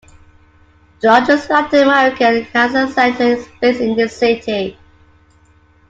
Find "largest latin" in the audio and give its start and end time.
1.09-1.83